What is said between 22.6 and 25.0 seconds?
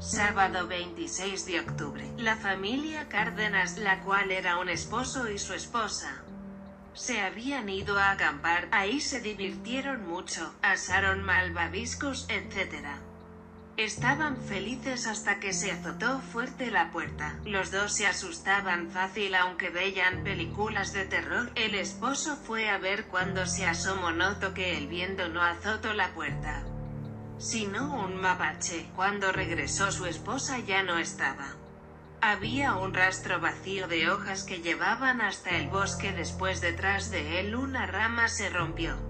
a ver cuando se asomó notó que el